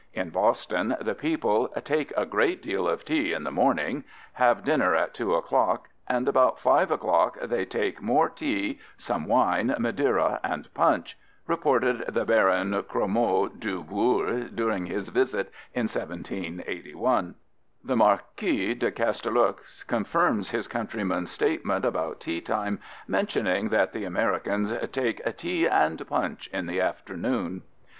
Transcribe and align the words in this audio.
In 0.15 0.31
Boston 0.31 0.97
the 0.99 1.13
people 1.13 1.67
"take 1.83 2.11
a 2.17 2.25
great 2.25 2.63
deal 2.63 2.87
of 2.87 3.05
tea 3.05 3.33
in 3.33 3.43
the 3.43 3.51
morning," 3.51 4.03
have 4.33 4.63
dinner 4.63 4.95
at 4.95 5.13
two 5.13 5.35
o'clock, 5.35 5.89
and 6.09 6.27
"about 6.27 6.59
five 6.59 6.89
o'clock 6.89 7.39
they 7.39 7.65
take 7.65 8.01
more 8.01 8.27
tea, 8.27 8.79
some 8.97 9.27
wine, 9.27 9.75
madeira 9.77 10.39
[and] 10.43 10.73
punch," 10.73 11.19
reported 11.45 12.03
the 12.07 12.25
Baron 12.25 12.81
Cromot 12.89 13.59
du 13.59 13.83
Bourg 13.83 14.55
during 14.55 14.87
his 14.87 15.09
visit 15.09 15.51
in 15.75 15.83
1781. 15.87 17.35
The 17.83 17.95
Marquis 17.95 18.73
de 18.73 18.89
Chastellux 18.89 19.85
confirms 19.85 20.49
his 20.49 20.67
countryman's 20.67 21.29
statement 21.29 21.85
about 21.85 22.19
teatime, 22.19 22.79
mentioning 23.07 23.69
that 23.69 23.93
the 23.93 24.05
Americans 24.05 24.73
take 24.91 25.23
"tea 25.37 25.67
and 25.67 26.03
punch 26.07 26.49
in 26.51 26.65
the 26.65 26.81
afternoon." 26.81 27.61